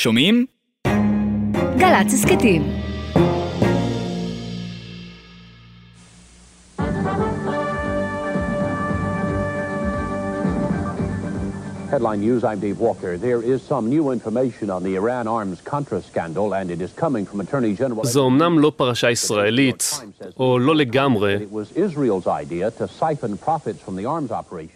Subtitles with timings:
[0.00, 0.46] שומעים?
[1.78, 2.79] גל"צ הסכתים
[11.90, 13.12] Headline News, I'm Dave Walker.
[13.28, 17.24] There is some new information on the Iran arms Contra scandal, and it is coming
[17.26, 18.04] from Attorney General...
[18.04, 20.00] זו אמנם לא פרשה ישראלית,
[20.40, 21.36] או לא לגמרי.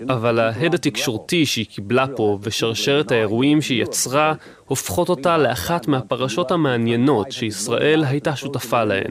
[0.09, 4.35] אבל ההד התקשורתי שהיא קיבלה פה ושרשרת האירועים שהיא יצרה,
[4.67, 9.11] הופכות אותה לאחת מהפרשות המעניינות שישראל הייתה שותפה להן.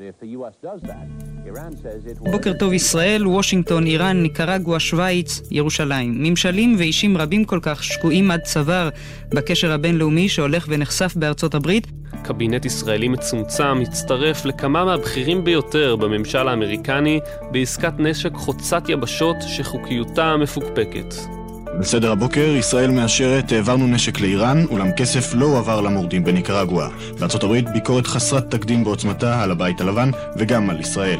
[0.00, 0.54] If the U.S.
[0.62, 1.06] does that,
[1.46, 2.30] Iran says it will...
[2.30, 6.14] בוקר טוב ישראל, וושינגטון, איראן, ניקרגואה, שווייץ, ירושלים.
[6.22, 8.88] ממשלים ואישים רבים כל כך שקועים עד צוואר
[9.28, 11.86] בקשר הבינלאומי שהולך ונחשף בארצות הברית.
[12.22, 21.39] קבינט ישראלי מצומצם הצטרף לכמה מהבכירים ביותר בממשל האמריקני בעסקת נשק חוצת יבשות שחוקיותה מפוקפקת.
[21.80, 26.88] בסדר הבוקר, ישראל מאשרת, העברנו נשק לאיראן, אולם כסף לא הועבר למורדים בניקרגואה.
[27.18, 31.18] בארצות הברית ביקורת חסרת תקדים בעוצמתה על הבית הלבן וגם על ישראל.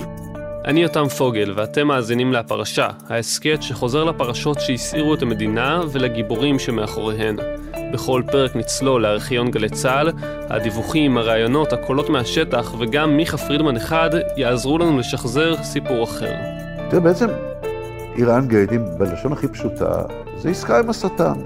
[0.64, 7.36] אני יותם פוגל, ואתם מאזינים להפרשה, ההסכת שחוזר לפרשות שהסעירו את המדינה ולגיבורים שמאחוריהן.
[7.92, 10.12] בכל פרק נצלול לארכיון גלי צה"ל,
[10.48, 16.32] הדיווחים, הרעיונות, הקולות מהשטח וגם מיכה פרידמן אחד יעזרו לנו לשחזר סיפור אחר.
[16.90, 17.28] תראה, בעצם
[18.16, 20.02] איראן גייטים, בלשון הכי פשוטה,
[20.36, 21.40] זה עסקה עם השטן.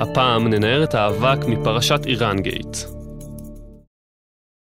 [0.00, 2.76] הפעם ננער את האבק מפרשת איראן גייט.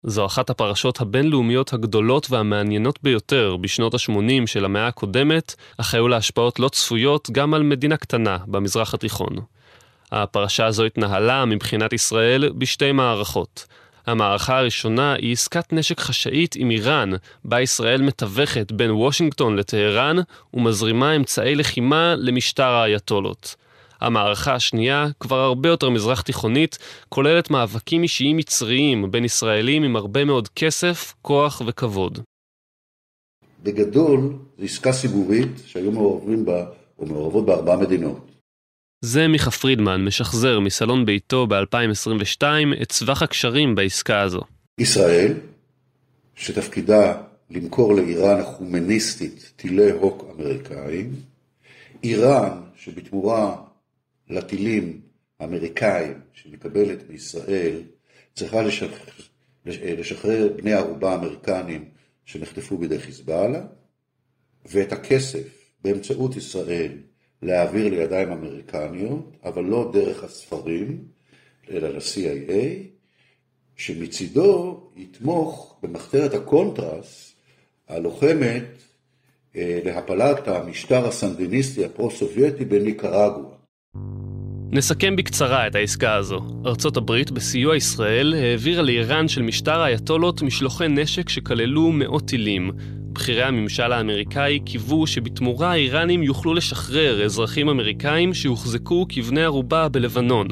[0.04, 6.18] זו אחת הפרשות הבינלאומיות הגדולות והמעניינות ביותר בשנות ה-80 של המאה הקודמת, אך היו לה
[6.18, 9.36] השפעות לא צפויות גם על מדינה קטנה במזרח התיכון.
[10.12, 13.68] הפרשה הזו התנהלה מבחינת ישראל בשתי מערכות.
[14.10, 17.10] המערכה הראשונה היא עסקת נשק חשאית עם איראן,
[17.46, 20.16] בה ישראל מתווכת בין וושינגטון לטהרן
[20.54, 23.56] ומזרימה אמצעי לחימה למשטר האייתולות.
[24.02, 26.78] המערכה השנייה, כבר הרבה יותר מזרח תיכונית,
[27.10, 32.20] כוללת מאבקים אישיים מצריים בין ישראלים עם הרבה מאוד כסף, כוח וכבוד.
[33.64, 34.20] בגדול,
[34.58, 36.66] זו עסקה סיבובית שהיו מעורבים בה,
[37.00, 38.29] או מעורבות בה ארבע מדינות.
[39.02, 42.44] זה מיכה פרידמן, משחזר מסלון ביתו ב-2022
[42.82, 44.42] את סבך הקשרים בעסקה הזו.
[44.78, 45.34] ישראל,
[46.36, 51.16] שתפקידה למכור לאיראן החומניסטית טילי הוק אמריקאים,
[52.04, 53.56] איראן, שבתמורה
[54.30, 55.02] לטילים
[55.40, 57.82] האמריקאים שמקבלת מישראל,
[58.36, 59.14] צריכה לשחרר,
[59.66, 61.86] לשחרר בני ערובה אמריקנים
[62.26, 63.62] שנחטפו בידי חיזבאללה,
[64.66, 66.92] ואת הכסף באמצעות ישראל
[67.42, 71.04] להעביר לידיים אמריקניות, אבל לא דרך הספרים,
[71.72, 72.90] אלא ל-CIA,
[73.76, 77.36] שמצידו יתמוך במחתרת הקונטרס
[77.88, 78.64] הלוחמת
[79.56, 83.60] אה, להפלת המשטר הסנדיניסטי הפרו-סובייטי בניקרגואה.
[84.72, 86.40] נסכם בקצרה את העסקה הזו.
[86.66, 92.72] ארצות הברית, בסיוע ישראל, העבירה לאיראן של משטר האייתולות משלוחי נשק שכללו מאות טילים.
[93.20, 100.48] בכירי הממשל האמריקאי קיוו שבתמורה האיראנים יוכלו לשחרר אזרחים אמריקאים שהוחזקו כבני ערובה בלבנון.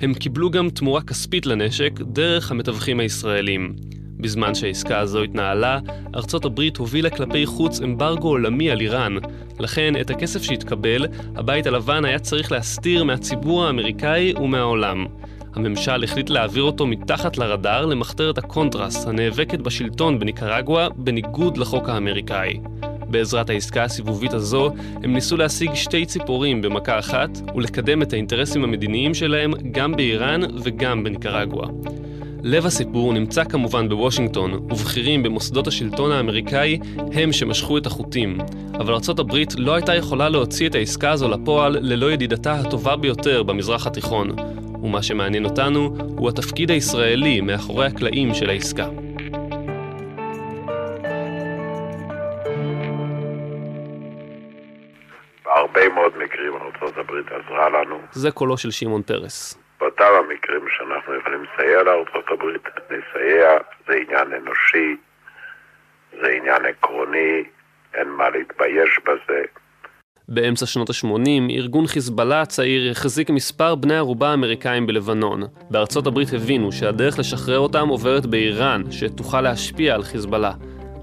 [0.00, 3.74] הם קיבלו גם תמורה כספית לנשק דרך המתווכים הישראלים.
[4.20, 5.78] בזמן שהעסקה הזו התנהלה,
[6.14, 9.16] ארצות הברית הובילה כלפי חוץ אמברגו עולמי על איראן.
[9.60, 11.06] לכן, את הכסף שהתקבל,
[11.36, 15.06] הבית הלבן היה צריך להסתיר מהציבור האמריקאי ומהעולם.
[15.56, 22.60] הממשל החליט להעביר אותו מתחת לרדאר למחתרת הקונטרס, הנאבקת בשלטון בניקרגואה, בניגוד לחוק האמריקאי.
[23.08, 24.70] בעזרת העסקה הסיבובית הזו,
[25.02, 31.04] הם ניסו להשיג שתי ציפורים במכה אחת, ולקדם את האינטרסים המדיניים שלהם גם באיראן וגם
[31.04, 31.68] בניקרגואה.
[32.42, 36.78] לב הסיפור נמצא כמובן בוושינגטון, ובכירים במוסדות השלטון האמריקאי
[37.12, 38.38] הם שמשכו את החוטים.
[38.74, 43.86] אבל ארה"ב לא הייתה יכולה להוציא את העסקה הזו לפועל ללא ידידתה הטובה ביותר במזרח
[43.86, 44.30] התיכון.
[44.86, 48.86] ומה שמעניין אותנו הוא התפקיד הישראלי מאחורי הקלעים של העסקה.
[55.44, 58.00] בהרבה מאוד מקרים ארה"ב עזרה לנו.
[58.12, 59.58] זה קולו של שמעון פרס.
[59.80, 62.44] באותם המקרים שאנחנו יכולים לסייע לארה"ב,
[62.90, 63.50] נסייע,
[63.86, 64.96] זה עניין אנושי,
[66.22, 67.44] זה עניין עקרוני,
[67.94, 69.42] אין מה להתבייש בזה.
[70.28, 75.42] באמצע שנות ה-80, ארגון חיזבאללה הצעיר החזיק מספר בני ערובה אמריקאים בלבנון.
[75.70, 80.52] בארצות הברית הבינו שהדרך לשחרר אותם עוברת באיראן, שתוכל להשפיע על חיזבאללה.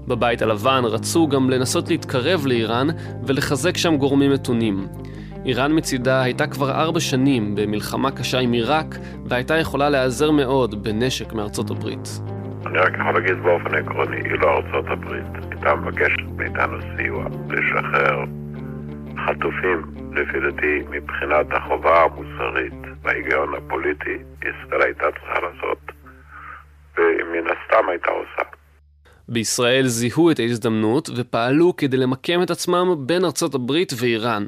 [0.08, 2.86] בבית הלבן רצו גם לנסות להתקרב לאיראן
[3.26, 4.86] ולחזק שם גורמים מתונים.
[5.46, 11.32] איראן מצידה הייתה כבר ארבע שנים במלחמה קשה עם עיראק, והייתה יכולה להיעזר מאוד בנשק
[11.32, 12.20] מארצות הברית.
[12.66, 18.43] אני רק יכול להגיד באופן עקרוני, אילו ארצות הברית הייתה מבקשת מאיתנו סיוע לשחרר
[19.24, 19.82] החטופים,
[20.12, 22.72] לפי דעתי, מבחינת החובה המוסרית
[23.02, 25.78] וההיגיון הפוליטי, ישראל הייתה צריכה לעשות,
[26.96, 28.42] ומן הסתם הייתה עושה.
[29.28, 34.44] בישראל זיהו את ההזדמנות ופעלו כדי למקם את עצמם בין ארצות הברית ואיראן.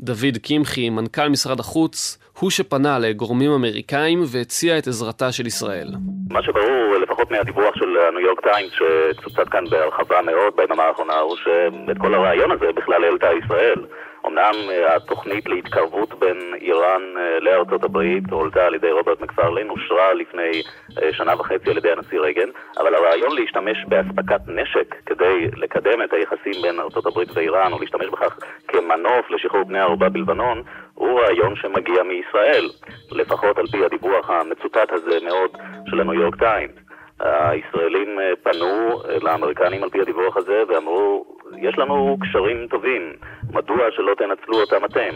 [0.00, 5.88] דוד קמחי, מנכ"ל משרד החוץ, הוא שפנה לגורמים אמריקאים והציע את עזרתה של ישראל.
[6.30, 11.36] מה שברור, לפחות מהדיווח של הניו יורק טיימס, שצוצת כאן בהרחבה מאוד ביממה האחרונה, הוא
[11.36, 13.84] שאת כל הרעיון הזה בכלל העלתה ישראל.
[14.26, 20.14] אמנם אה, התוכנית להתקרבות בין איראן אה, לארצות הברית הולדה על ידי רוברט מקפרלין, אושרה
[20.14, 20.62] לפני
[21.02, 22.48] אה, שנה וחצי על ידי הנשיא רייגן,
[22.78, 28.06] אבל הרעיון להשתמש באספקת נשק כדי לקדם את היחסים בין ארצות הברית ואיראן, או להשתמש
[28.06, 28.38] בכך
[28.68, 30.62] כמנוף לשחרור בני ערובה בלבנון,
[30.94, 32.68] הוא רעיון שמגיע מישראל,
[33.10, 35.50] לפחות על פי הדיווח המצוטט הזה מאוד
[35.86, 36.72] של הניו יורק טיימס.
[37.20, 41.24] הישראלים פנו לאמריקנים על פי הדיווח הזה ואמרו,
[41.62, 43.12] יש לנו קשרים טובים,
[43.52, 45.14] מדוע שלא תנצלו אותם אתם?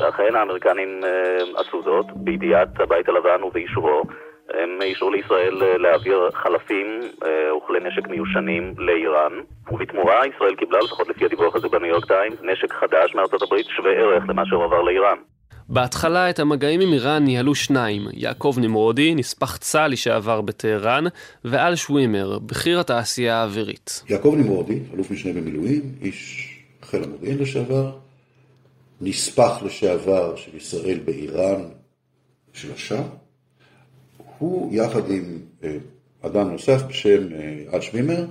[0.00, 4.02] ואכן האמריקנים אה, עשו זאת, בידיעת הבית הלבן ובאישורו.
[4.54, 9.32] הם אישרו לישראל אה, להעביר חלפים אה, וכלי נשק מיושנים לאיראן,
[9.70, 13.92] ובתמורה ישראל קיבלה, לפחות לפי הדיווח הזה בניו יורק טיימס, נשק חדש מארצות הברית שווה
[13.92, 15.16] ערך למה שהועבר לאיראן.
[15.70, 21.04] בהתחלה את המגעים עם איראן ניהלו שניים, יעקב נמרודי, נספח צה"ל לשעבר בטהרן,
[21.44, 24.02] ואל שווימר, בכיר התעשייה האווירית.
[24.08, 26.48] יעקב נמרודי, אלוף משנה במילואים, איש
[26.82, 27.92] חיל המודיעין לשעבר,
[29.00, 31.62] נספח לשעבר של ישראל באיראן
[32.52, 33.04] של השאר,
[34.38, 35.76] הוא יחד עם אה,
[36.22, 38.24] אדם נוסף בשם אה, עד שווימר,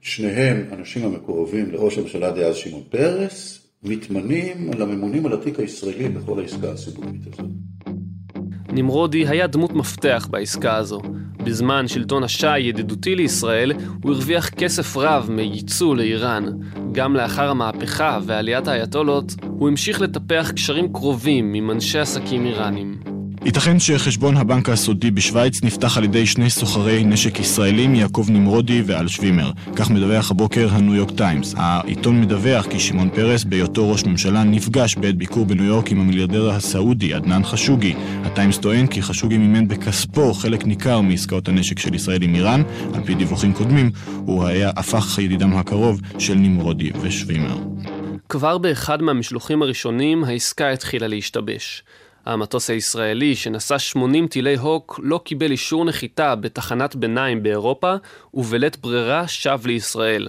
[0.00, 6.70] שניהם אנשים המקורבים לראש הממשלה דאז שמעון פרס, מתמנים לממונים על התיק הישראלי בכל העסקה
[6.70, 7.50] הציבורית הזאת.
[8.72, 11.00] נמרודי היה דמות מפתח בעסקה הזו.
[11.44, 13.72] בזמן שלטון השאה ידידותי לישראל,
[14.02, 16.44] הוא הרוויח כסף רב מייצוא לאיראן.
[16.92, 23.07] גם לאחר המהפכה ועליית האייתולות, הוא המשיך לטפח קשרים קרובים עם אנשי עסקים איראנים.
[23.48, 29.08] ייתכן שחשבון הבנק הסודי בשוויץ נפתח על ידי שני סוחרי נשק ישראלים, יעקב נמרודי ואל
[29.08, 29.50] שווימר.
[29.76, 31.54] כך מדווח הבוקר הניו יורק טיימס.
[31.56, 36.50] העיתון מדווח כי שמעון פרס, בהיותו ראש ממשלה, נפגש בעת ביקור בניו יורק עם המיליארדר
[36.50, 37.94] הסעודי, עדנאן חשוגי.
[38.24, 42.62] הטיימס טוען כי חשוגי מימן בכספו חלק ניכר מעסקאות הנשק של ישראל עם איראן.
[42.94, 47.58] על פי דיווחים קודמים, הוא היה הפך ידידם הקרוב של נמרודי ושווימר.
[48.28, 51.82] כבר באחד מהמשלוחים הראשונים העסקה התחילה להשתבש.
[52.28, 57.94] המטוס הישראלי שנשא 80 טילי הוק לא קיבל אישור נחיתה בתחנת ביניים באירופה
[58.34, 60.28] ובלית ברירה שב לישראל.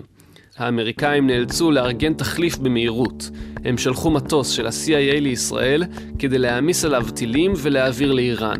[0.57, 3.29] האמריקאים נאלצו לארגן תחליף במהירות.
[3.65, 5.83] הם שלחו מטוס של ה-CIA לישראל
[6.19, 8.59] כדי להעמיס עליו טילים ולהעביר לאיראן.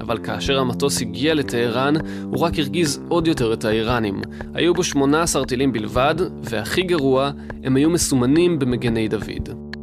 [0.00, 4.20] אבל כאשר המטוס הגיע לטהרן, הוא רק הרגיז עוד יותר את האיראנים.
[4.54, 7.30] היו בו 18 טילים בלבד, והכי גרוע,
[7.64, 9.75] הם היו מסומנים במגני דוד.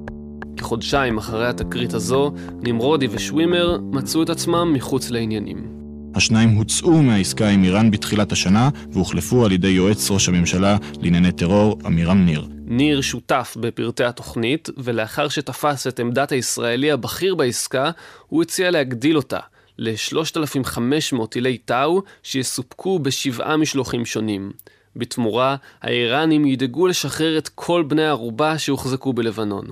[0.63, 2.31] כחודשיים אחרי התקרית הזו,
[2.61, 5.67] נמרודי ושווימר מצאו את עצמם מחוץ לעניינים.
[6.15, 11.79] השניים הוצאו מהעסקה עם איראן בתחילת השנה והוחלפו על ידי יועץ ראש הממשלה לענייני טרור,
[11.85, 12.47] עמירם ניר.
[12.65, 17.91] ניר שותף בפרטי התוכנית, ולאחר שתפס את עמדת הישראלי הבכיר בעסקה,
[18.27, 19.39] הוא הציע להגדיל אותה
[19.77, 24.51] ל-3,500 טילי טאו שיסופקו בשבעה משלוחים שונים.
[24.95, 29.65] בתמורה, האיראנים ידאגו לשחרר את כל בני הערובה שהוחזקו בלבנון.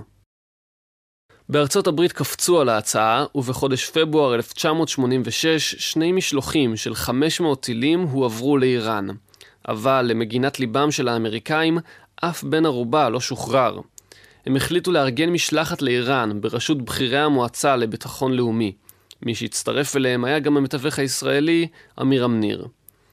[1.52, 9.08] בארצות הברית קפצו על ההצעה, ובחודש פברואר 1986 שני משלוחים של 500 טילים הועברו לאיראן.
[9.68, 11.78] אבל למגינת ליבם של האמריקאים,
[12.16, 13.80] אף בן ערובה לא שוחרר.
[14.46, 18.72] הם החליטו לארגן משלחת לאיראן בראשות בכירי המועצה לביטחון לאומי.
[19.22, 21.68] מי שהצטרף אליהם היה גם המתווך הישראלי,
[22.02, 22.68] אמירם ניר.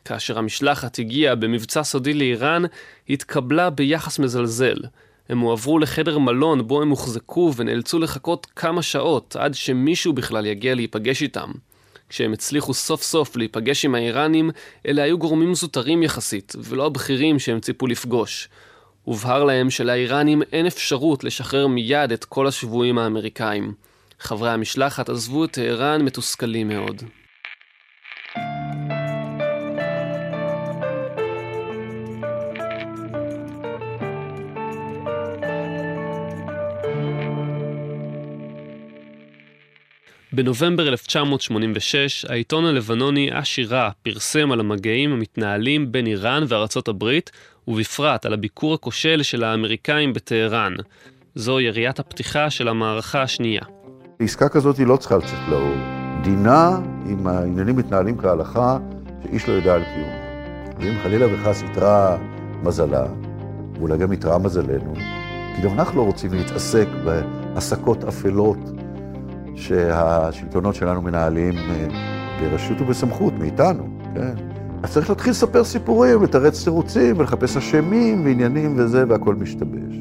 [0.05, 2.63] כאשר המשלחת הגיעה במבצע סודי לאיראן,
[3.09, 4.77] התקבלה ביחס מזלזל.
[5.29, 10.75] הם הועברו לחדר מלון בו הם הוחזקו ונאלצו לחכות כמה שעות עד שמישהו בכלל יגיע
[10.75, 11.51] להיפגש איתם.
[12.09, 14.51] כשהם הצליחו סוף סוף להיפגש עם האיראנים,
[14.87, 18.49] אלה היו גורמים זוטרים יחסית, ולא הבכירים שהם ציפו לפגוש.
[19.05, 23.73] הובהר להם שלאיראנים אין אפשרות לשחרר מיד את כל השבויים האמריקאים.
[24.21, 27.03] חברי המשלחת עזבו את טהרן מתוסכלים מאוד.
[40.39, 47.31] בנובמבר 1986, העיתון הלבנוני אשירה פרסם על המגעים המתנהלים בין איראן וארצות הברית,
[47.69, 50.73] ובפרט על הביקור הכושל של האמריקאים בטהרן.
[51.35, 53.61] זו יריית הפתיחה של המערכה השנייה.
[54.19, 55.75] עסקה כזאת היא לא צריכה לצאת לאור.
[56.23, 58.79] דינה, אם העניינים מתנהלים כהלכה,
[59.23, 60.11] שאיש לא יודע על קיום.
[60.79, 62.17] ואם חלילה וחס יתרע
[62.63, 63.07] מזלה,
[63.79, 64.95] ואולי גם יתרע מזלנו,
[65.57, 67.21] כי גם אנחנו לא רוצים להתעסק ב...
[67.57, 68.59] הסקות אפלות
[69.59, 71.55] שהשלטונות שלנו מנהלים
[72.41, 74.35] ברשות ובסמכות מאיתנו, כן?
[74.83, 79.97] אז צריך להתחיל לספר סיפורים, לתרץ תירוצים ולחפש אשמים ועניינים וזה, והכל משתבש.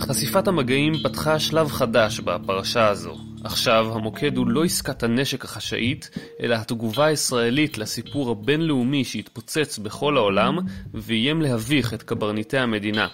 [0.00, 3.16] חשיפת המגעים פתחה שלב חדש בפרשה הזו.
[3.44, 6.10] עכשיו המוקד הוא לא עסקת הנשק החשאית,
[6.42, 10.58] אלא התגובה הישראלית לסיפור הבינלאומי שהתפוצץ בכל העולם
[10.94, 13.08] ואיים להביך את קברניטי המדינה.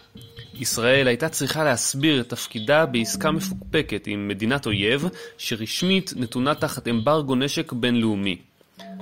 [0.60, 5.04] ישראל הייתה צריכה להסביר את תפקידה בעסקה מפוקפקת עם מדינת אויב
[5.38, 8.36] שרשמית נתונה תחת אמברגו נשק בינלאומי.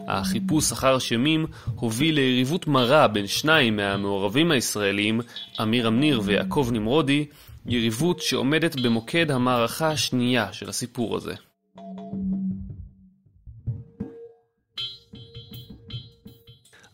[0.09, 1.47] החיפוש אחר אשמים
[1.77, 5.21] הוביל ליריבות מרה בין שניים מהמעורבים הישראלים,
[5.63, 7.27] אמיר אמניר ויעקב נמרודי,
[7.67, 11.35] יריבות שעומדת במוקד המערכה השנייה של הסיפור הזה.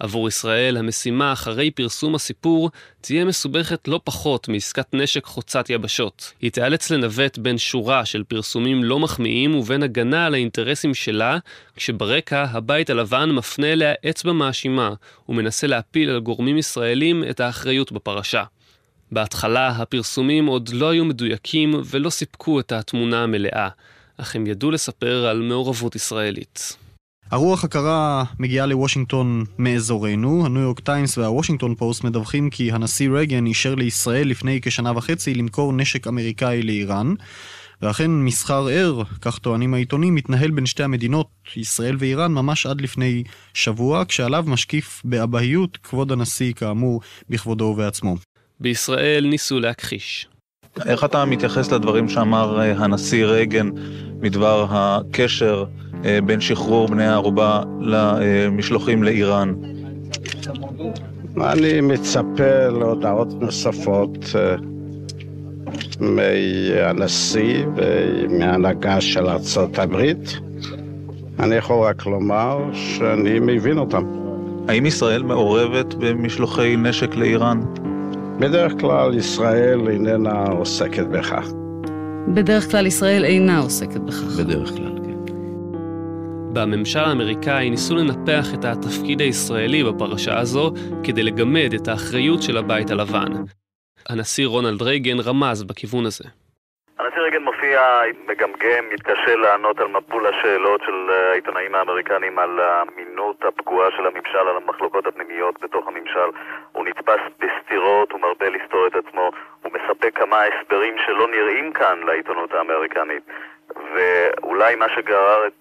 [0.00, 6.32] עבור ישראל, המשימה אחרי פרסום הסיפור תהיה מסובכת לא פחות מעסקת נשק חוצת יבשות.
[6.40, 11.38] היא תיאלץ לנווט בין שורה של פרסומים לא מחמיאים ובין הגנה על האינטרסים שלה,
[11.76, 14.94] כשברקע הבית הלבן מפנה אליה אצבע מאשימה
[15.28, 18.44] ומנסה להפיל על גורמים ישראלים את האחריות בפרשה.
[19.12, 23.68] בהתחלה הפרסומים עוד לא היו מדויקים ולא סיפקו את התמונה המלאה,
[24.16, 26.76] אך הם ידעו לספר על מעורבות ישראלית.
[27.30, 30.46] הרוח הקרה מגיעה לוושינגטון מאזורנו.
[30.46, 35.72] הניו יורק טיימס והוושינגטון פוסט מדווחים כי הנשיא רייגן אישר לישראל לפני כשנה וחצי למכור
[35.72, 37.14] נשק אמריקאי לאיראן.
[37.82, 43.22] ואכן מסחר ער, כך טוענים העיתונים, מתנהל בין שתי המדינות, ישראל ואיראן, ממש עד לפני
[43.54, 48.16] שבוע, כשעליו משקיף באבהיות כבוד הנשיא, כאמור, בכבודו ובעצמו.
[48.60, 50.28] בישראל ניסו להכחיש.
[50.86, 53.70] איך אתה מתייחס לדברים שאמר אה, הנשיא רייגן
[54.20, 55.64] בדבר הקשר
[56.24, 59.54] בין שחרור בני הערובה למשלוחים לאיראן?
[61.36, 64.56] אני מצפה להודעות נוספות אה,
[66.00, 70.38] מהנשיא ומהנהגה של ארצות הברית.
[71.38, 74.04] אני יכול רק לומר שאני מבין אותם.
[74.68, 77.60] האם ישראל מעורבת במשלוחי נשק לאיראן?
[78.38, 81.52] בדרך כלל ישראל איננה עוסקת בכך.
[82.28, 84.36] בדרך כלל ישראל אינה עוסקת בכך.
[84.38, 84.99] בדרך כלל.
[86.52, 90.70] בממשל האמריקאי ניסו לנפח את התפקיד הישראלי בפרשה הזו
[91.04, 93.32] כדי לגמד את האחריות של הבית הלבן.
[94.08, 96.24] הנשיא רונלד רייגן רמז בכיוון הזה.
[96.98, 97.80] הנשיא רייגן מופיע,
[98.28, 104.38] מגמגם, מתקשה לענות על מבול השאלות של אה, העיתונאים האמריקנים על האמינות הפגועה של הממשל,
[104.48, 106.30] על המחלוקות הפנימיות בתוך הממשל.
[106.72, 109.30] הוא נתפס בסתירות, הוא מרבה לסתור את עצמו,
[109.62, 113.22] הוא מספק כמה הסברים שלא נראים כאן לעיתונות האמריקנית.
[113.94, 115.59] ואולי מה שגרר את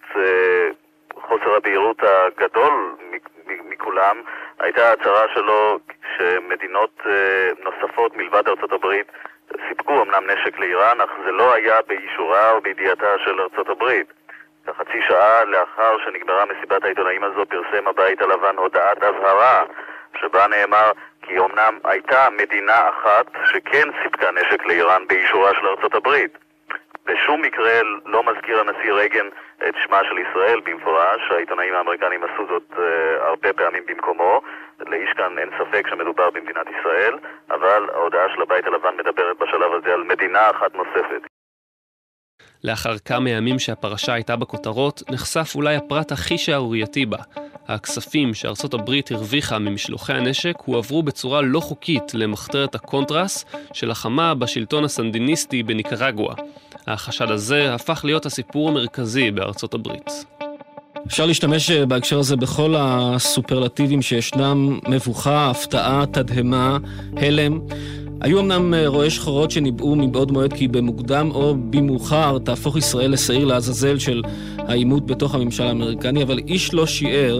[1.29, 2.95] חוסר הבהירות הגדול
[3.48, 4.21] מכולם
[4.59, 5.79] הייתה ההצהרה שלו
[6.17, 7.09] שמדינות uh,
[7.63, 9.07] נוספות מלבד ארצות הברית
[9.69, 14.13] סיפקו אמנם נשק לאיראן, אך זה לא היה באישורה או בידיעתה של ארצות הברית.
[14.77, 19.63] חצי שעה לאחר שנגמרה מסיבת העיתונאים הזו פרסם הבית הלבן הודעת אזהרה
[20.21, 26.38] שבה נאמר כי אמנם הייתה מדינה אחת שכן סיפקה נשק לאיראן באישורה של ארצות הברית.
[27.05, 29.27] בשום מקרה לא מזכיר הנשיא רייגן
[29.67, 32.79] את שמה של ישראל במפורש, העיתונאים האמריקנים עשו זאת uh,
[33.21, 34.41] הרבה פעמים במקומו,
[34.87, 37.17] לאיש כאן אין ספק שמדובר במדינת ישראל,
[37.51, 41.28] אבל ההודעה של הבית הלבן מדברת בשלב הזה על מדינה אחת נוספת.
[42.63, 47.17] לאחר כמה ימים שהפרשה הייתה בכותרות, נחשף אולי הפרט הכי שערורייתי בה.
[47.67, 55.63] הכספים שארצות הברית הרוויחה ממשלוחי הנשק הועברו בצורה לא חוקית למחתרת הקונטרס שלחמה בשלטון הסנדיניסטי
[55.63, 56.35] בניקרגואה.
[56.87, 60.25] החשד הזה הפך להיות הסיפור המרכזי בארצות הברית.
[61.07, 66.77] אפשר להשתמש אה, בהקשר הזה בכל הסופרלטיבים שישנם, מבוכה, הפתעה, תדהמה,
[67.17, 67.59] הלם.
[68.21, 73.45] היו אמנם אה, רואי שחורות שניבאו מבעוד מועד כי במוקדם או במאוחר תהפוך ישראל לשעיר
[73.45, 74.21] לעזאזל של
[74.57, 77.39] העימות בתוך הממשל האמריקני, אבל איש לא שיער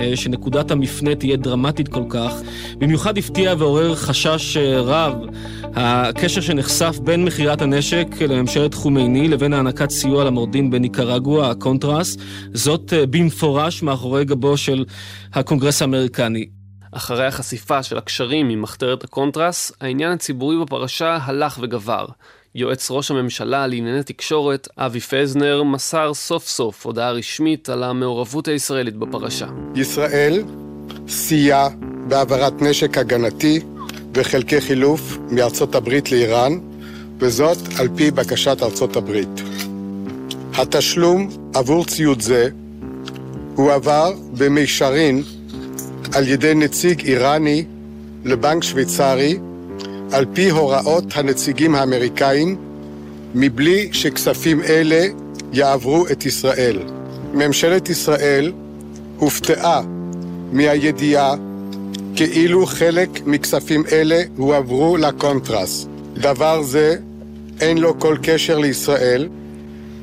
[0.00, 2.32] אה, שנקודת המפנה תהיה דרמטית כל כך.
[2.78, 5.14] במיוחד הפתיע ועורר חשש רב
[5.76, 12.16] הקשר שנחשף בין מכירת הנשק לממשלת חומייני לבין הענקת סיוע למורדים בניקרגואה, הקונטרס,
[12.52, 14.84] זאת במפורש מאחורי גבו של
[15.34, 16.46] הקונגרס האמריקני.
[16.92, 22.06] אחרי החשיפה של הקשרים עם מחתרת הקונטרס, העניין הציבורי בפרשה הלך וגבר.
[22.54, 28.96] יועץ ראש הממשלה לענייני תקשורת, אבי פזנר, מסר סוף סוף הודעה רשמית על המעורבות הישראלית
[28.96, 29.46] בפרשה.
[29.74, 30.42] ישראל
[31.08, 31.68] סייעה
[32.08, 33.60] בהעברת נשק הגנתי
[34.14, 36.52] וחלקי חילוף מארצות הברית לאיראן,
[37.18, 39.40] וזאת על פי בקשת ארצות הברית.
[40.54, 42.48] התשלום עבור ציוד זה
[43.56, 45.22] הועבר במישרין
[46.14, 47.64] על ידי נציג איראני
[48.24, 49.38] לבנק שוויצרי
[50.12, 52.56] על פי הוראות הנציגים האמריקאים
[53.34, 55.06] מבלי שכספים אלה
[55.52, 56.78] יעברו את ישראל.
[57.34, 58.52] ממשלת ישראל
[59.18, 59.82] הופתעה
[60.52, 61.34] מהידיעה
[62.16, 65.86] כאילו חלק מכספים אלה הועברו לקונטרס.
[66.14, 66.96] דבר זה
[67.60, 69.28] אין לו כל קשר לישראל,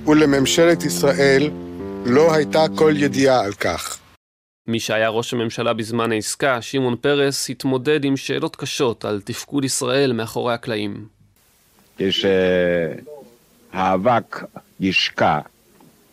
[0.07, 1.49] ולממשלת ישראל
[2.05, 3.99] לא הייתה כל ידיעה על כך.
[4.67, 10.13] מי שהיה ראש הממשלה בזמן העסקה, שמעון פרס, התמודד עם שאלות קשות על תפקוד ישראל
[10.13, 11.07] מאחורי הקלעים.
[13.71, 14.43] כשהאבק
[14.79, 15.39] ישקע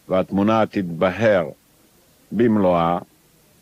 [0.09, 1.49] והתמונה תתבהר
[2.33, 2.99] במלואה,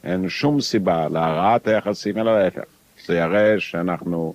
[0.04, 2.62] אין שום סיבה להרעת היחסים, אלא להפך.
[3.06, 4.35] זה יראה שאנחנו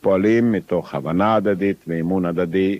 [0.00, 2.78] פועלים מתוך הבנה הדדית ואימון הדדי,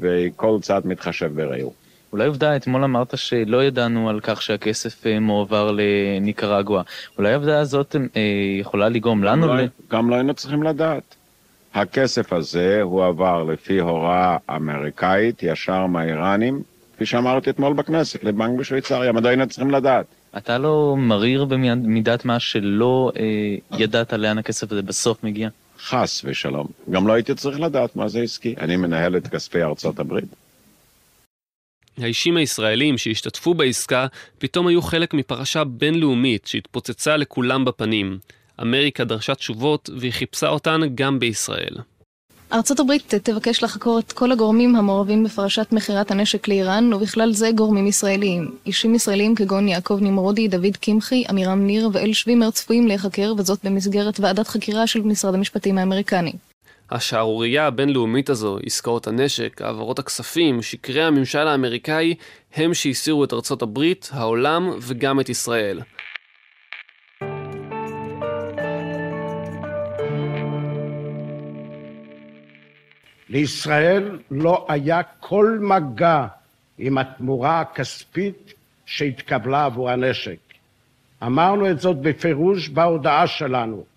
[0.00, 1.81] וכל צד מתחשב ברעהו.
[2.12, 6.82] אולי עובדה, אתמול אמרת שלא ידענו על כך שהכסף אה, מועבר לניקרגואה.
[7.18, 8.20] אולי העובדה הזאת אה,
[8.60, 9.46] יכולה לגרום לנו...
[9.46, 9.60] גם, ל...
[9.60, 11.14] לא, גם לא היינו צריכים לדעת.
[11.74, 16.62] הכסף הזה הועבר לפי הוראה אמריקאית, ישר מהאיראנים,
[16.94, 20.06] כפי שאמרתי אתמול בכנסת, לבנק בשוויצריה, מדוע היינו צריכים לדעת?
[20.36, 25.48] אתה לא מריר במידת מה שלא אה, ידעת לאן הכסף הזה בסוף מגיע?
[25.84, 26.66] חס ושלום.
[26.90, 28.54] גם לא הייתי צריך לדעת מה זה עסקי.
[28.60, 30.24] אני מנהל את כספי ארצות הברית.
[31.98, 34.06] האישים הישראלים שהשתתפו בעסקה
[34.38, 38.18] פתאום היו חלק מפרשה בינלאומית שהתפוצצה לכולם בפנים.
[38.62, 41.76] אמריקה דרשה תשובות והיא חיפשה אותן גם בישראל.
[42.52, 47.86] ארצות הברית תבקש לחקור את כל הגורמים המעורבים בפרשת מכירת הנשק לאיראן, ובכלל זה גורמים
[47.86, 48.56] ישראליים.
[48.66, 54.20] אישים ישראלים כגון יעקב נמרודי, דוד קמחי, עמירם ניר ואל שווימר צפויים להיחקר, וזאת במסגרת
[54.20, 56.32] ועדת חקירה של משרד המשפטים האמריקני.
[56.94, 62.14] השערורייה הבינלאומית הזו, עסקאות הנשק, העברות הכספים, שקרי הממשל האמריקאי,
[62.54, 65.80] הם שהסירו את ארצות הברית, העולם וגם את ישראל.
[73.28, 76.26] לישראל לא היה כל מגע
[76.78, 78.52] עם התמורה הכספית
[78.86, 80.38] שהתקבלה עבור הנשק.
[81.22, 83.91] אמרנו את זאת בפירוש בהודעה שלנו.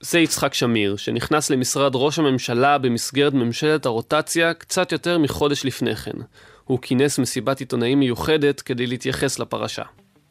[0.00, 6.18] זה יצחק שמיר, שנכנס למשרד ראש הממשלה במסגרת ממשלת הרוטציה קצת יותר מחודש לפני כן.
[6.64, 9.82] הוא כינס מסיבת עיתונאים מיוחדת כדי להתייחס לפרשה.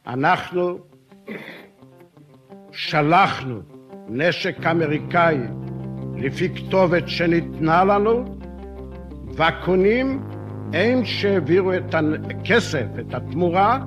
[0.06, 0.78] אנחנו
[2.72, 3.60] שלחנו
[4.08, 5.36] נשק אמריקאי
[6.16, 8.38] לפי כתובת שניתנה לנו,
[9.34, 10.22] והקונים
[10.72, 11.94] הם שהעבירו את
[12.30, 13.78] הכסף, את התמורה,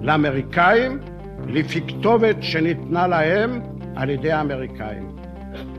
[0.00, 1.00] לאמריקאים,
[1.46, 3.60] לפי כתובת שניתנה להם
[3.96, 5.15] על ידי האמריקאים.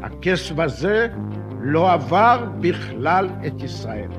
[0.01, 1.07] הכסף הזה
[1.61, 4.09] לא עבר בכלל את ישראל,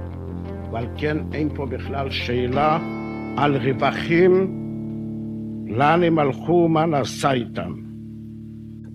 [0.72, 2.78] ועל כן אין פה בכלל שאלה
[3.36, 4.64] על רווחים,
[5.68, 7.74] לאן הם הלכו ומה נעשה איתם.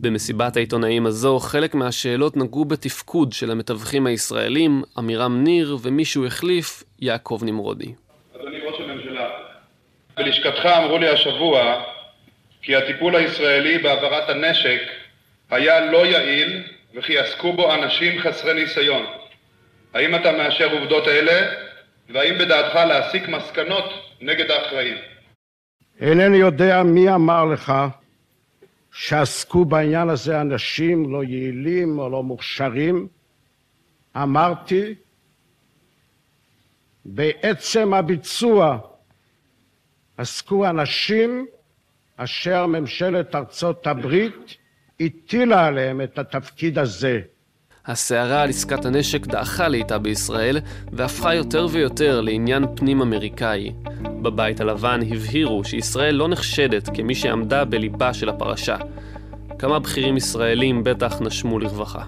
[0.02, 6.84] במסיבת העיתונאים הזו, חלק מהשאלות נגעו בתפקוד של המתווכים הישראלים, עמירם ניר, ומי שהוא החליף,
[7.00, 7.94] יעקב נמרודי.
[8.36, 9.30] אדוני ראש הממשלה,
[10.18, 11.82] בלשכתך אמרו לי השבוע
[12.62, 14.80] כי הטיפול הישראלי בהעברת הנשק
[15.52, 19.06] היה לא יעיל וכי עסקו בו אנשים חסרי ניסיון.
[19.94, 21.52] האם אתה מאשר עובדות אלה,
[22.10, 23.86] והאם בדעתך להסיק מסקנות
[24.22, 24.98] נגד האחראים?
[26.02, 27.74] אינני יודע מי אמר לך
[28.92, 33.08] שעסקו בעניין הזה אנשים לא יעילים או לא מוכשרים.
[34.18, 34.96] אמרתי,
[37.06, 38.78] בעצם הביצוע
[40.18, 41.46] עסקו אנשים
[42.18, 44.58] אשר ממשלת ארצות הברית
[45.00, 47.20] הטילה עליהם את התפקיד הזה.
[47.86, 50.60] הסערה על עסקת הנשק דעכה לאיטה בישראל,
[50.92, 53.72] והפכה יותר ויותר לעניין פנים-אמריקאי.
[54.22, 58.78] בבית הלבן הבהירו שישראל לא נחשדת כמי שעמדה בליבה של הפרשה.
[59.60, 62.04] כמה בכירים ישראלים בטח נשמו לרווחה.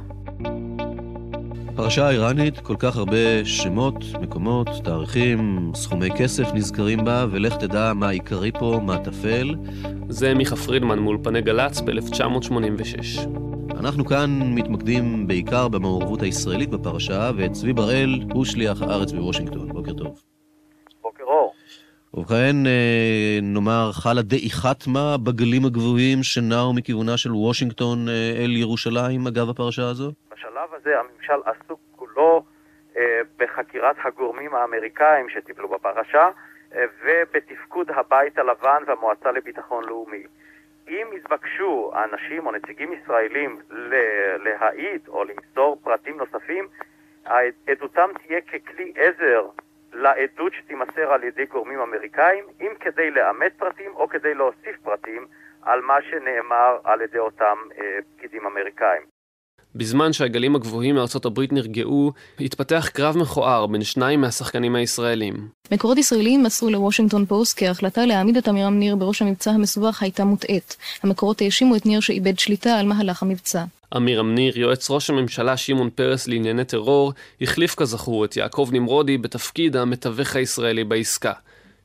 [1.76, 8.08] פרשה האיראנית, כל כך הרבה שמות, מקומות, תאריכים, סכומי כסף נזכרים בה, ולך תדע מה
[8.08, 9.56] העיקרי פה, מה טפל.
[10.10, 13.20] זה מיכה פרידמן מאולפני גל"צ ב-1986.
[13.80, 19.74] אנחנו כאן מתמקדים בעיקר במעורבות הישראלית בפרשה, וצבי בראל הוא שליח הארץ בוושינגטון.
[19.74, 20.25] בוקר טוב.
[22.18, 22.56] ובכן,
[23.42, 27.98] נאמר, חלה דעיכת מה בגלים הגבוהים שנעו מכיוונה של וושינגטון
[28.44, 30.12] אל ירושלים אגב הפרשה הזו?
[30.32, 32.44] בשלב הזה הממשל עסוק כולו
[32.98, 36.30] אה, בחקירת הגורמים האמריקאים שטיפלו בפרשה
[36.76, 40.24] אה, ובתפקוד הבית הלבן והמועצה לביטחון לאומי.
[40.90, 43.58] אם יתבקשו האנשים או נציגים ישראלים
[44.44, 46.68] להעיד או למסור פרטים נוספים,
[47.68, 49.48] עדותם תהיה ככלי עזר
[49.96, 55.28] לעדות שתימסר על ידי גורמים אמריקאים, אם כדי לאמת פרטים או כדי להוסיף פרטים
[55.62, 59.16] על מה שנאמר על ידי אותם אה, פקידים אמריקאים.
[59.76, 65.34] בזמן שהגלים הגבוהים מארצות הברית נרגעו, התפתח קרב מכוער בין שניים מהשחקנים הישראלים.
[65.72, 70.26] מקורות ישראלים מסרו לוושינגטון פוסט כי ההחלטה להעמיד את עמירם ניר בראש המבצע המסובך הייתה
[70.26, 70.78] מוטעית.
[71.04, 73.64] המקורות האשימו את ניר שאיבד שליטה על מהלך המבצע.
[73.94, 79.76] עמירם ניר, יועץ ראש הממשלה שמעון פרס לענייני טרור, החליף כזכור את יעקב נמרודי בתפקיד
[79.76, 81.34] המתווך הישראלי בעסקה.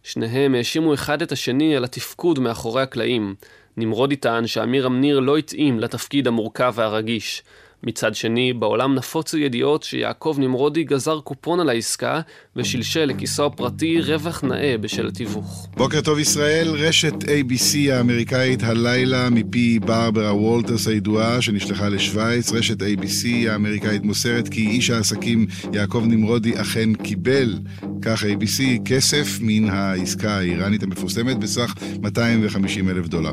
[0.03, 3.35] שניהם האשימו אחד את השני על התפקוד מאחורי הקלעים.
[3.77, 7.43] נמרודי טען שעמירם ניר לא התאים לתפקיד המורכב והרגיש.
[7.83, 12.21] מצד שני, בעולם נפוצו ידיעות שיעקב נמרודי גזר קופון על העסקה
[12.57, 15.69] ושלשל לכיסו הפרטי רווח נאה בשל התיווך.
[15.77, 22.53] בוקר טוב ישראל, רשת ABC האמריקאית הלילה מפי ברברה וולטרס הידועה שנשלחה לשוויץ.
[22.53, 27.59] רשת ABC האמריקאית מוסרת כי איש העסקים יעקב נמרודי אכן קיבל,
[28.03, 33.33] כך ABC, כסף מן העסקה האיראנית המפורסמת בסך 250 אלף דולר.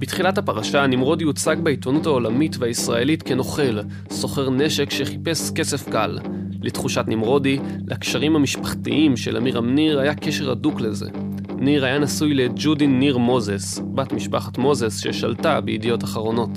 [0.00, 6.18] בתחילת הפרשה, נמרודי הוצג בעיתונות העולמית והישראלית כנוכל, סוחר נשק שחיפש כסף קל.
[6.62, 11.10] לתחושת נמרודי, לקשרים המשפחתיים של אמירם ניר היה קשר הדוק לזה.
[11.58, 16.50] ניר היה נשוי לג'ודין ניר מוזס, בת משפחת מוזס ששלטה בידיעות אחרונות.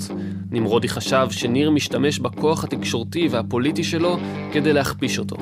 [0.50, 4.16] נמרודי חשב שניר משתמש בכוח התקשורתי והפוליטי שלו
[4.52, 5.36] כדי להכפיש אותו.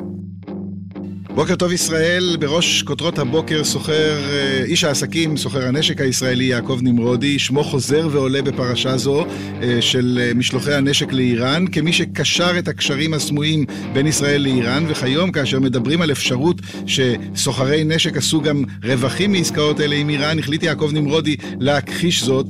[1.35, 7.39] בוקר טוב ישראל, בראש כותרות הבוקר סוחר, אה, איש העסקים, סוחר הנשק הישראלי יעקב נמרודי,
[7.39, 9.27] שמו חוזר ועולה בפרשה זו
[9.63, 15.33] אה, של אה, משלוחי הנשק לאיראן, כמי שקשר את הקשרים הסמויים בין ישראל לאיראן, וכיום
[15.33, 20.91] כאשר מדברים על אפשרות שסוחרי נשק עשו גם רווחים מעסקאות אלה עם איראן, החליט יעקב
[20.93, 22.47] נמרודי להכחיש זאת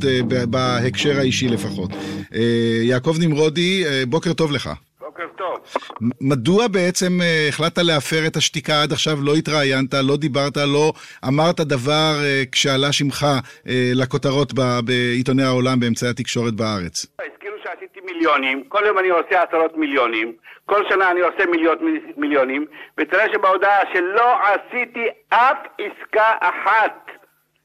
[0.51, 1.90] בהקשר האישי לפחות.
[2.83, 4.71] יעקב נמרודי, בוקר טוב לך.
[6.20, 9.22] מדוע בעצם uh, החלטת להפר את השתיקה עד עכשיו?
[9.22, 10.92] לא התראיינת, לא דיברת, לא
[11.29, 17.07] אמרת דבר uh, כשעלה שמך uh, לכותרות ב- בעיתוני העולם באמצעי התקשורת בארץ.
[17.20, 20.33] הזכירו שעשיתי מיליונים, כל יום אני עושה עשרות מיליונים,
[20.66, 21.77] כל שנה אני עושה מיליון,
[22.16, 22.66] מיליונים,
[22.98, 27.07] ותראה שבהודעה שלא עשיתי אף עסקה אחת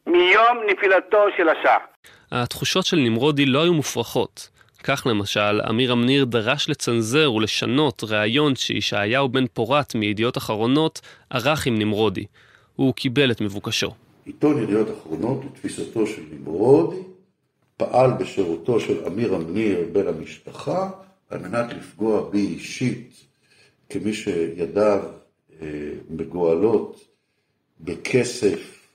[0.08, 1.82] מיום נפילתו של השח.
[2.32, 4.57] התחושות של נמרודי לא היו מופרכות.
[4.84, 11.80] כך למשל, אמיר אמניר דרש לצנזר ולשנות ראיון שישעיהו בן פורת מידיעות אחרונות ערך עם
[11.80, 12.26] נמרודי.
[12.76, 13.92] הוא קיבל את מבוקשו.
[14.26, 16.98] עיתון ידיעות אחרונות לתפיסתו של נמרודי
[17.78, 20.90] פעל בשירותו של אמיר אמניר בן המשפחה
[21.30, 23.26] על מנת לפגוע בי אישית
[23.90, 25.00] כמי שידיו
[25.62, 25.68] אה,
[26.10, 27.08] מגואלות
[27.80, 28.88] בכסף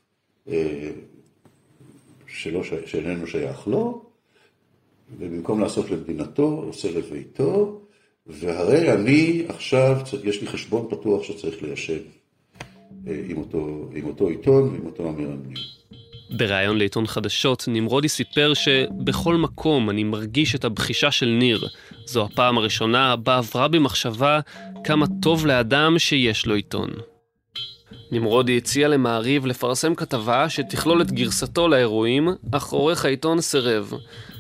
[0.49, 0.91] אה,
[2.27, 4.12] שלא, שאיננו שייך לו,
[5.19, 7.81] ובמקום לעשות למדינתו, עושה לביתו,
[8.27, 12.01] והרי אני עכשיו, יש לי חשבון פתוח שצריך ליישב
[13.07, 15.29] אה, עם אותו, עם אותו עיתון ועם אותו אמיר.
[16.31, 21.69] בריאיון לעיתון חדשות, נמרודי סיפר שבכל מקום אני מרגיש את הבחישה של ניר.
[22.07, 24.41] זו הפעם הראשונה בה עברה במחשבה
[24.85, 26.91] כמה טוב לאדם שיש לו עיתון.
[28.13, 33.93] נמרודי הציע למעריב לפרסם כתבה שתכלול את גרסתו לאירועים, אך עורך העיתון סירב.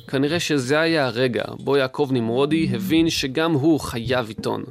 [0.08, 4.64] כנראה שזה היה הרגע בו יעקב נמרודי הבין שגם הוא חייב עיתון.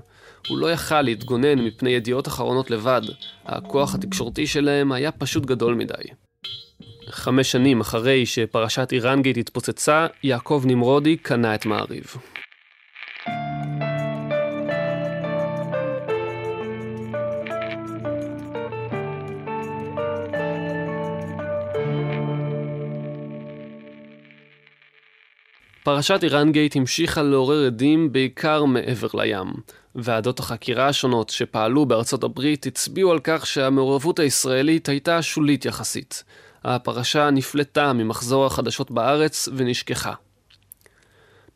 [0.48, 3.02] הוא לא יכל להתגונן מפני ידיעות אחרונות לבד,
[3.46, 5.94] הכוח התקשורתי שלהם היה פשוט גדול מדי.
[7.10, 12.06] חמש שנים אחרי שפרשת איראנגייט התפוצצה, יעקב נמרודי קנה את מעריב.
[25.84, 29.48] פרשת איראן גייט המשיכה לעורר עדים בעיקר מעבר לים.
[29.96, 36.24] ועדות החקירה השונות שפעלו בארצות הברית הצביעו על כך שהמעורבות הישראלית הייתה שולית יחסית.
[36.64, 40.14] הפרשה נפלטה ממחזור החדשות בארץ ונשכחה.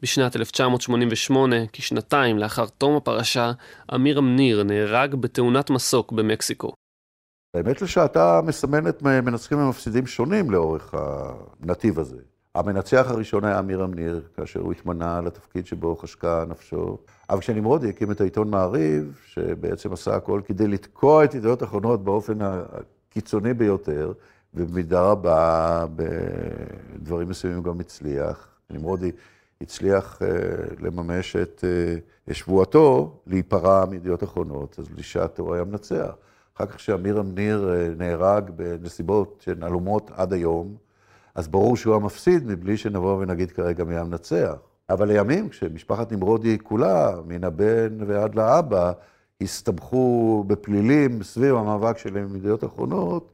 [0.02, 3.52] בשנת 1988, כשנתיים לאחר תום הפרשה,
[3.96, 6.74] אמיר אמניר נהרג בתאונת מסוק במקסיקו.
[7.56, 12.35] האמת היא שאתה מסמן את מנצחים ומפסידים שונים לאורך הנתיב הזה.
[12.56, 16.98] המנצח הראשון היה עמירם ניר, כאשר הוא התמנה לתפקיד שבו חשקה נפשו.
[17.30, 22.38] אבל כשנמרודי הקים את העיתון מעריב, שבעצם עשה הכל כדי לתקוע את ידיעות אחרונות באופן
[22.42, 24.14] הקיצוני ביותר,
[24.54, 28.48] ובמידה רבה בדברים מסוימים גם הצליח.
[28.70, 29.12] נמרודי
[29.62, 30.26] הצליח uh,
[30.84, 31.64] לממש את
[32.30, 36.16] uh, שבועתו, להיפרע מידיעות אחרונות, אז לשעתו הוא היה מנצח.
[36.56, 40.85] אחר כך כשעמירם ניר uh, נהרג בנסיבות שהן עלומות עד היום,
[41.36, 44.56] אז ברור שהוא המפסיד, מבלי שנבוא ונגיד כרגע מי המנצח.
[44.90, 48.92] אבל לימים, כשמשפחת נמרודי כולה, מן הבן ועד לאבא,
[49.42, 53.32] הסתבכו בפלילים סביב המאבק שלהם עם ידיעות אחרונות,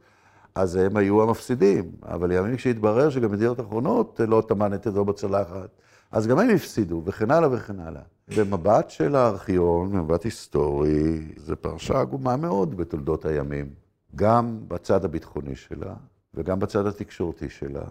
[0.54, 1.90] אז הם היו המפסידים.
[2.02, 5.68] אבל לימים כשהתברר שגם מדינות אחרונות לא טמן את ידו בצלחת,
[6.10, 8.02] אז גם הם הפסידו, וכן הלאה וכן הלאה.
[8.36, 13.66] במבט של הארכיון, במבט היסטורי, זו פרשה עגומה מאוד בתולדות הימים.
[14.16, 15.94] גם בצד הביטחוני שלה,
[16.34, 17.84] וגם בצד התקשורתי שלה.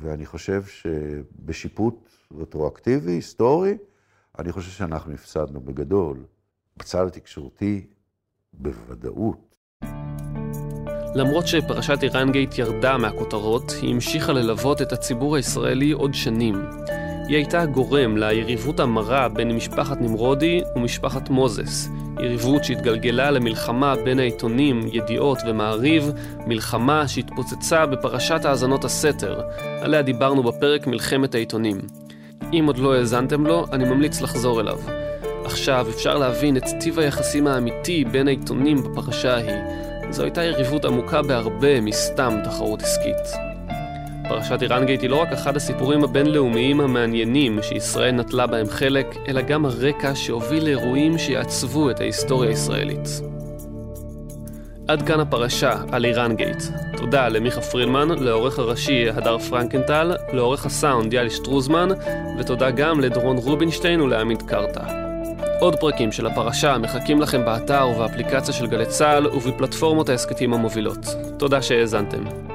[0.00, 2.08] ואני חושב שבשיפוט
[2.40, 3.76] רטרואקטיבי, היסטורי,
[4.38, 6.24] אני חושב שאנחנו הפסדנו בגדול.
[6.76, 7.86] בצד התקשורתי,
[8.52, 9.54] בוודאות.
[11.14, 16.54] למרות שפרשת איראן גייט ירדה מהכותרות, היא המשיכה ללוות את הציבור הישראלי עוד שנים.
[17.28, 21.88] היא הייתה הגורם ליריבות המרה בין משפחת נמרודי ומשפחת מוזס.
[22.20, 26.12] יריבות שהתגלגלה למלחמה בין העיתונים ידיעות ומעריב,
[26.46, 29.40] מלחמה שהתפוצצה בפרשת האזנות הסתר,
[29.80, 31.80] עליה דיברנו בפרק מלחמת העיתונים.
[32.52, 34.78] אם עוד לא האזנתם לו, אני ממליץ לחזור אליו.
[35.44, 39.62] עכשיו אפשר להבין את טיב היחסים האמיתי בין העיתונים בפרשה ההיא.
[40.10, 43.45] זו הייתה יריבות עמוקה בהרבה מסתם תחרות עסקית.
[44.28, 49.64] פרשת איראנגייט היא לא רק אחד הסיפורים הבינלאומיים המעניינים שישראל נטלה בהם חלק, אלא גם
[49.66, 53.08] הרקע שהוביל לאירועים שיעצבו את ההיסטוריה הישראלית.
[54.88, 56.62] עד כאן הפרשה על איראנגייט.
[56.96, 61.88] תודה למיכה פרילמן, לעורך הראשי הדר פרנקנטל, לעורך הסאונד יאלי שטרוזמן,
[62.38, 64.82] ותודה גם לדרון רובינשטיין ולעמית קרתא.
[65.60, 71.06] עוד פרקים של הפרשה מחכים לכם באתר ובאפליקציה של גלי צה"ל ובפלטפורמות ההסכתים המובילות.
[71.38, 72.45] תודה שהאזנתם.